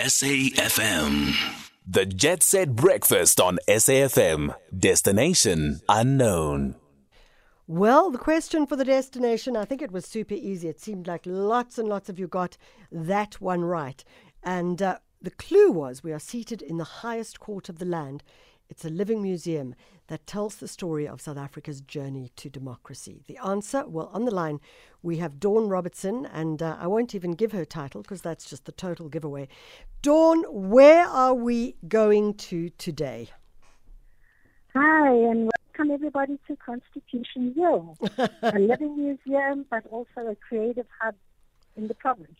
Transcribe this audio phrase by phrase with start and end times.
[0.00, 1.34] SAFM.
[1.86, 4.54] The Jet Set Breakfast on SAFM.
[4.74, 6.76] Destination unknown.
[7.66, 10.68] Well, the question for the destination, I think it was super easy.
[10.68, 12.56] It seemed like lots and lots of you got
[12.90, 14.02] that one right.
[14.42, 18.22] And uh, the clue was we are seated in the highest court of the land.
[18.70, 19.74] It's a living museum
[20.06, 23.24] that tells the story of South Africa's journey to democracy.
[23.26, 24.60] The answer, well, on the line,
[25.02, 28.66] we have Dawn Robertson, and uh, I won't even give her title because that's just
[28.66, 29.48] the total giveaway.
[30.02, 33.30] Dawn, where are we going to today?
[34.72, 37.98] Hi, and welcome everybody to Constitution Hill,
[38.42, 41.16] a living museum, but also a creative hub
[41.76, 42.38] in the province.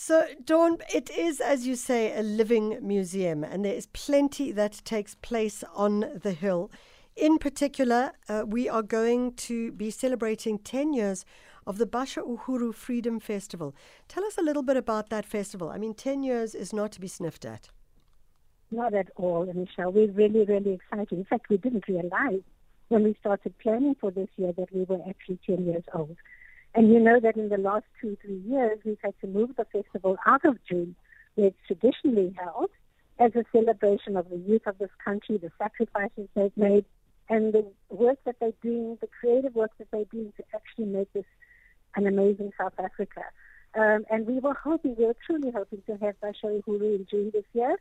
[0.00, 4.80] So, Dawn, it is, as you say, a living museum, and there is plenty that
[4.84, 6.70] takes place on the hill.
[7.16, 11.24] In particular, uh, we are going to be celebrating 10 years
[11.66, 13.74] of the Basha Uhuru Freedom Festival.
[14.06, 15.68] Tell us a little bit about that festival.
[15.68, 17.70] I mean, 10 years is not to be sniffed at.
[18.70, 19.90] Not at all, Michelle.
[19.90, 21.18] We're really, really excited.
[21.18, 22.42] In fact, we didn't realize
[22.86, 26.16] when we started planning for this year that we were actually 10 years old.
[26.74, 29.64] And you know that in the last two, three years, we've had to move the
[29.64, 30.94] festival out of June,
[31.34, 32.70] where it's traditionally held,
[33.18, 36.84] as a celebration of the youth of this country, the sacrifices they've made,
[37.28, 41.12] and the work that they're doing, the creative work that they're doing to actually make
[41.12, 41.24] this
[41.96, 43.22] an amazing South Africa.
[43.74, 47.30] Um, and we were hoping, we were truly hoping to have Basha Uhuru in June
[47.32, 47.76] this year.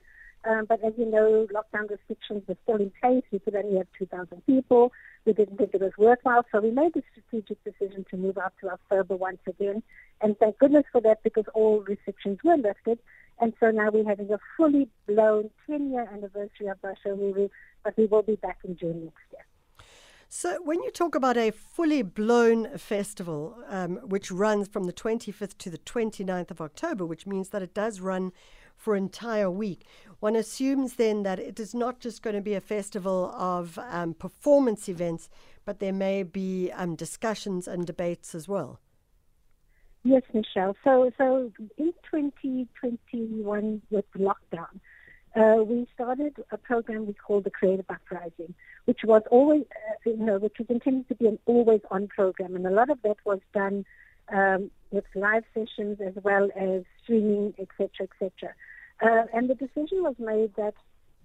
[0.46, 3.24] Um, but as you know, lockdown restrictions were still in place.
[3.32, 4.92] We could only have 2,000 people.
[5.28, 8.54] We didn't think it was worthwhile, so we made the strategic decision to move out
[8.62, 9.84] to October once again.
[10.22, 12.98] And thank goodness for that because all restrictions were lifted.
[13.42, 17.50] And so now we're having a fully blown 10 year anniversary of Basha Uhuru,
[17.84, 19.46] but we will be back in June next year.
[20.30, 25.58] So, when you talk about a fully blown festival, um, which runs from the 25th
[25.58, 28.32] to the 29th of October, which means that it does run
[28.78, 29.86] for an entire week,
[30.20, 34.14] one assumes then that it is not just going to be a festival of um,
[34.14, 35.30] performance events,
[35.66, 38.80] but there may be um, discussions and debates as well.
[40.04, 40.76] Yes, Michelle.
[40.84, 44.80] So, so in 2021 with lockdown,
[45.36, 48.56] uh, we started a program we called the Creative Uprising,
[48.86, 52.66] which was always, uh, you know, which was intended to be an always-on program, and
[52.66, 53.86] a lot of that was done
[54.34, 58.54] um, with live sessions as well as streaming, etc., etc.
[59.02, 60.74] Uh, and the decision was made that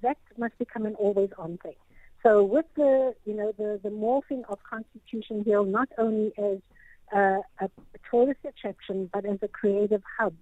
[0.02, 1.76] that must become an always-on thing.
[2.22, 6.58] So with the, you know, the, the morphing of Constitution Hill not only as
[7.14, 7.68] uh, a
[8.10, 10.34] tourist attraction, but as a creative hub,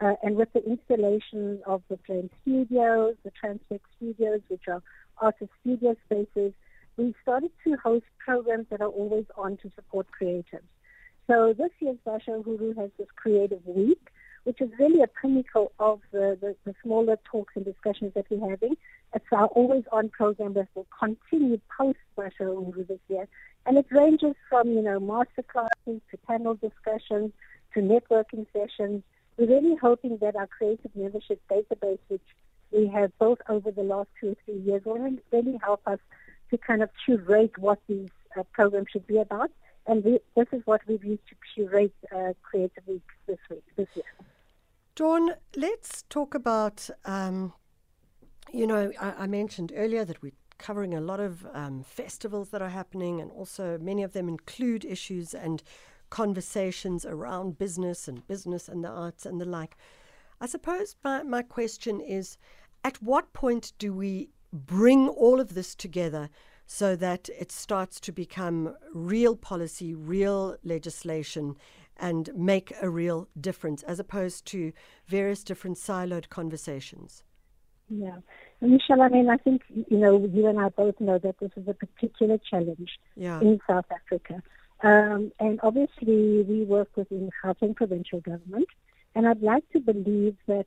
[0.00, 4.82] uh, and with the installation of the Flame Studios, the Transfix Studios, which are
[5.20, 6.52] artist studio spaces,
[6.96, 10.66] we started to host programs that are always on to support creatives.
[11.28, 14.08] So this year's Basha Uhuru has this creative week,
[14.44, 18.48] which is really a pinnacle of the, the, the smaller talks and discussions that we're
[18.50, 18.76] having.
[19.14, 23.28] It's our always on program that will continue post Basha Uhuru this year.
[23.66, 27.32] And it ranges from, you know, master classes to panel discussions
[27.74, 29.02] to networking sessions
[29.38, 32.20] we're really hoping that our creative membership database, which
[32.72, 36.00] we have built over the last two or three years, will really help us
[36.50, 39.50] to kind of curate what these uh, programs should be about.
[39.88, 44.04] And this is what we've used to curate uh, Creative Week this week, this year.
[44.94, 47.54] Dawn, let's talk about, um,
[48.52, 52.60] you know, I, I, mentioned earlier that we're covering a lot of um, festivals that
[52.60, 55.62] are happening, and also many of them include issues and
[56.10, 59.74] conversations around business and business and the arts and the like.
[60.38, 62.36] I suppose my, my question is
[62.84, 66.28] at what point do we bring all of this together
[66.70, 71.56] so that it starts to become real policy, real legislation,
[71.96, 74.72] and make a real difference as opposed to
[75.06, 77.24] various different siloed conversations?
[77.88, 78.18] Yeah.
[78.60, 81.50] And Michelle, I mean, I think, you know, you and I both know that this
[81.56, 83.40] is a particular challenge yeah.
[83.40, 84.42] in South Africa.
[84.82, 88.68] Um, and obviously, we work within Gauteng provincial government,
[89.14, 90.66] and I'd like to believe that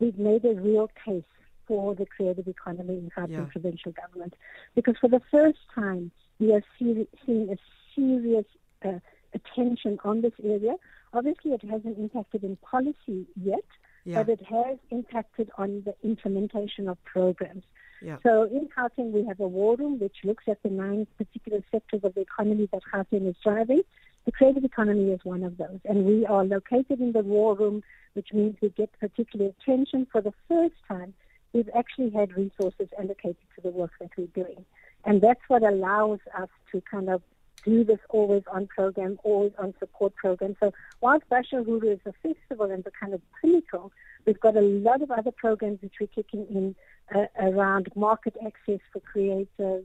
[0.00, 1.24] we've made a real case
[1.66, 3.44] for the creative economy in Gauteng yeah.
[3.52, 4.34] provincial government,
[4.74, 7.56] because for the first time, we are see- seeing a
[7.94, 8.46] serious
[8.84, 8.98] uh,
[9.34, 10.74] attention on this area.
[11.12, 13.64] Obviously, it hasn't impacted in policy yet,
[14.04, 14.22] yeah.
[14.22, 17.64] but it has impacted on the implementation of programs.
[18.02, 18.16] Yeah.
[18.24, 22.00] So in Gauteng, we have a war room which looks at the nine particular sectors
[22.02, 23.82] of the economy that Gauteng is driving.
[24.24, 25.78] The creative economy is one of those.
[25.84, 27.82] And we are located in the war room,
[28.14, 30.06] which means we get particular attention.
[30.10, 31.14] For the first time,
[31.52, 34.64] we've actually had resources allocated to the work that we're doing.
[35.04, 37.22] And that's what allows us to kind of
[37.64, 40.56] do this always on program, always on support program.
[40.60, 43.92] So whilst Basha Uhuru is a festival and the kind of pinnacle,
[44.26, 46.74] we've got a lot of other programs which we're kicking in
[47.14, 49.84] uh, around market access for creators,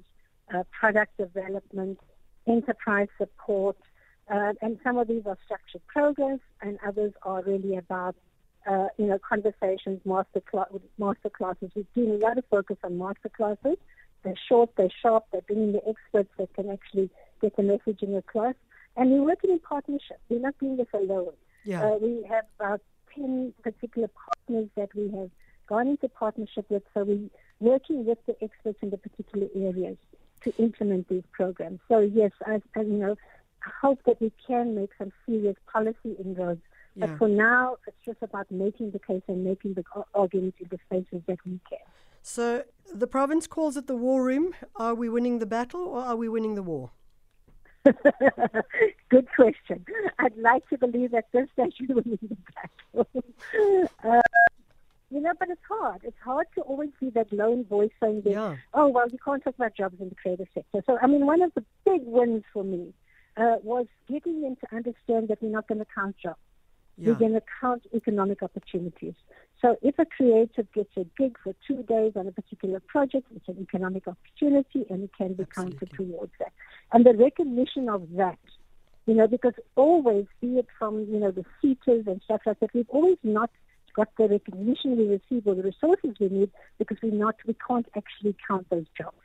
[0.54, 2.00] uh, product development,
[2.48, 3.78] enterprise support,
[4.30, 8.16] uh, and some of these are structured programs, and others are really about
[8.68, 11.72] uh, you know conversations, master, cl- master classes.
[11.76, 13.78] We're doing a lot of focus on master classes.
[14.24, 17.10] They're short, they're sharp, they're bringing the experts that can actually
[17.42, 18.56] get the messaging across.
[18.96, 20.20] And we're working in partnership.
[20.28, 21.34] We're not doing this alone.
[21.64, 21.86] Yeah.
[21.86, 22.82] Uh, we have about
[23.16, 25.30] 10 particular partners that we have
[25.68, 26.84] gone into partnership with.
[26.94, 27.30] So we're
[27.60, 29.98] working with the experts in the particular areas
[30.44, 31.80] to implement these programs.
[31.88, 33.18] So yes, I, I you know,
[33.66, 36.62] I hope that we can make some serious policy inroads.
[36.98, 37.06] Yeah.
[37.06, 39.84] But for now, it's just about making the case and making the
[40.16, 41.80] arguments in the spaces that we can.
[42.24, 42.64] So
[42.94, 44.56] the province calls it the war room.
[44.76, 46.90] Are we winning the battle or are we winning the war?
[49.10, 49.86] Good question.
[50.20, 53.90] I'd like to believe that this stage we're winning the battle.
[54.04, 54.22] uh,
[55.10, 56.02] you know, but it's hard.
[56.04, 58.56] It's hard to always be that lone voice saying that, Yeah.
[58.74, 60.84] oh, well, you can't talk about jobs in the creative sector.
[60.86, 62.94] So, I mean, one of the big wins for me
[63.38, 66.40] uh, was getting them to understand that we're not going to count jobs.
[66.98, 67.10] Yeah.
[67.10, 69.14] We're going to count economic opportunities.
[69.62, 73.48] So if a creative gets a gig for two days on a particular project, it's
[73.48, 76.54] an economic opportunity and it can be counted towards that.
[76.92, 78.40] And the recognition of that,
[79.06, 82.74] you know, because always, be it from, you know, the SETAs and stuff like that,
[82.74, 83.50] we've always not
[83.96, 87.88] got the recognition we receive or the resources we need because we not we can't
[87.96, 89.18] actually count those jobs.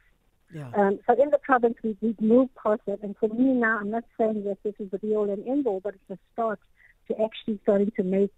[0.54, 0.70] Yeah.
[0.74, 3.02] Um, so in the province, we, we've moved past that.
[3.02, 5.66] And for me now, I'm not saying that this is the be all and end
[5.66, 6.60] all, but it's a start
[7.08, 8.34] to actually starting to make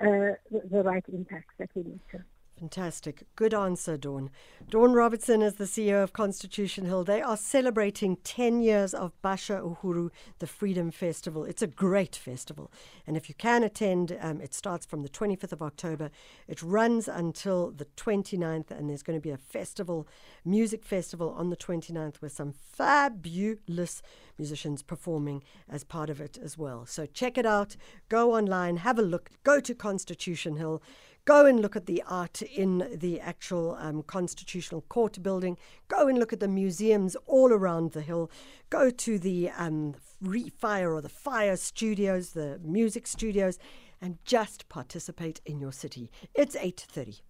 [0.00, 2.22] uh, the, the right impacts that we need to.
[2.58, 3.22] Fantastic.
[3.36, 4.30] Good answer, Dawn.
[4.68, 7.04] Dawn Robertson is the CEO of Constitution Hill.
[7.04, 10.10] They are celebrating 10 years of Basha Uhuru,
[10.40, 11.44] the Freedom Festival.
[11.44, 12.72] It's a great festival.
[13.06, 16.10] And if you can attend, um, it starts from the 25th of October.
[16.48, 20.08] It runs until the 29th, and there's going to be a festival,
[20.44, 24.02] music festival on the 29th with some fabulous
[24.36, 26.86] musicians performing as part of it as well.
[26.86, 27.76] So check it out.
[28.08, 30.82] Go online, have a look, go to Constitution Hill.
[31.28, 35.58] Go and look at the art in the actual um, Constitutional Court building.
[35.88, 38.30] Go and look at the museums all around the hill.
[38.70, 39.94] Go to the um,
[40.24, 43.58] Refire or the Fire studios, the music studios,
[44.00, 46.10] and just participate in your city.
[46.32, 47.20] It's 8.30.